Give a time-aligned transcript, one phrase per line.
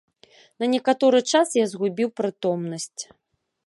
[0.63, 3.01] На некаторы час я згубіў прытомнасць.